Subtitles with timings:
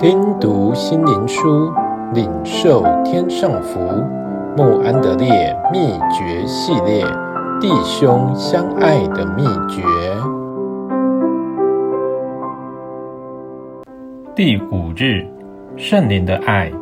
[0.00, 1.70] 听读心灵书，
[2.14, 3.78] 领受天上福。
[4.56, 7.04] 穆安德烈秘诀系列：
[7.60, 9.82] 弟兄相爱的秘诀。
[14.34, 15.22] 第五日，
[15.76, 16.72] 圣灵的爱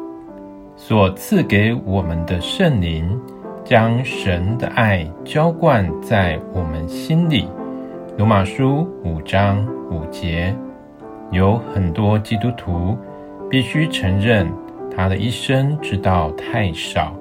[0.76, 3.20] 所赐给我们的圣灵，
[3.64, 7.48] 将神的爱浇灌在我们心里。
[8.16, 10.54] 罗马书五章五节，
[11.32, 12.96] 有很多基督徒。
[13.50, 14.46] 必须承认，
[14.94, 17.16] 他的一生知道太少，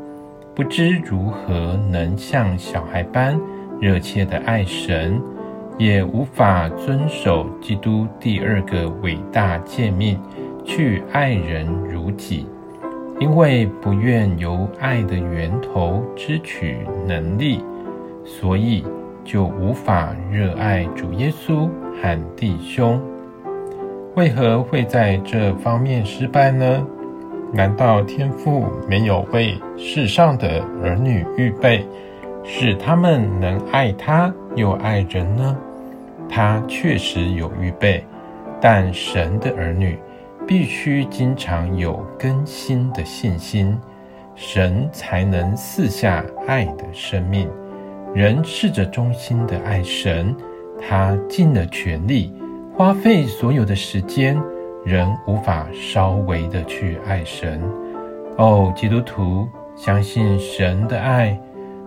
[0.54, 3.40] 不知如何能像小孩般
[3.80, 5.22] 热切地爱神，
[5.78, 10.20] 也无法遵守基督第二个伟大诫命，
[10.66, 12.46] 去爱人如己，
[13.22, 17.64] 因为不愿由爱的源头支取能力，
[18.26, 18.84] 所以
[19.24, 21.70] 就无法热爱主耶稣
[22.02, 23.02] 和弟兄。
[24.18, 26.84] 为何会在这方面失败呢？
[27.54, 31.86] 难道天父没有为世上的儿女预备，
[32.44, 35.56] 使他们能爱他又爱人呢？
[36.28, 38.04] 他确实有预备，
[38.60, 40.00] 但神的儿女
[40.48, 43.80] 必须经常有更新的信心，
[44.34, 47.48] 神才能赐下爱的生命。
[48.16, 50.36] 人试着忠心的爱神，
[50.82, 52.34] 他尽了全力。
[52.78, 54.40] 花费所有的时间，
[54.86, 57.60] 仍无法稍微的去爱神。
[58.38, 61.36] 哦，基督徒，相信神的爱，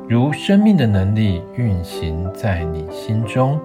[0.08, 3.56] 如生命的能力运行在你心中，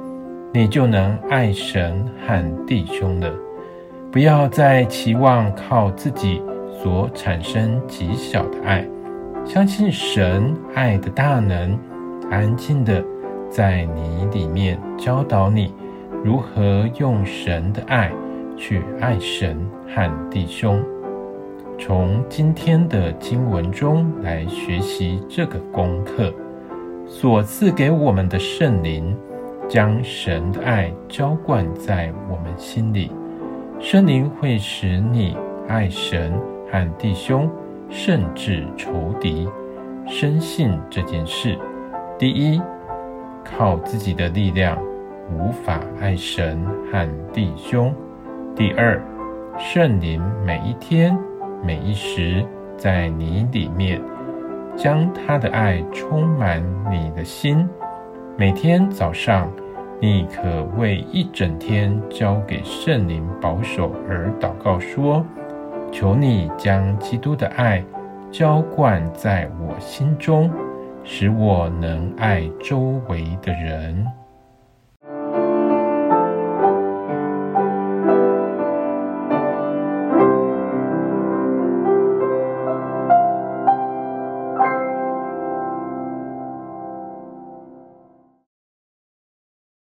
[0.54, 3.34] 你就能爱神和弟兄了。
[4.12, 6.40] 不要再期望靠自己
[6.80, 8.88] 所产生极小的爱，
[9.44, 11.76] 相信神爱的大能，
[12.30, 13.04] 安静的
[13.50, 15.74] 在你里面教导你。
[16.26, 18.12] 如何用神的爱
[18.58, 19.56] 去爱神
[19.88, 20.84] 和弟兄？
[21.78, 26.34] 从今天的经文中来学习这个功课。
[27.08, 29.16] 所赐给我们的圣灵，
[29.68, 33.12] 将神的爱浇灌在我们心里。
[33.80, 35.38] 圣灵会使你
[35.68, 36.34] 爱神
[36.72, 37.48] 和弟兄，
[37.88, 39.48] 甚至仇敌。
[40.08, 41.56] 深信这件事：
[42.18, 42.60] 第一，
[43.44, 44.76] 靠自己的力量。
[45.32, 47.94] 无法爱神和弟兄。
[48.56, 49.02] 第二，
[49.58, 51.18] 圣灵每一天、
[51.64, 52.46] 每一时
[52.78, 54.02] 在你里面，
[54.76, 57.68] 将他的爱充满你的心。
[58.38, 59.50] 每天早上，
[60.02, 65.26] 你可为一整天交给圣灵保守而祷告说
[65.92, 67.84] ：“求你将基督的爱
[68.32, 70.52] 浇灌在我心中，
[71.04, 74.06] 使我能爱周围的人。”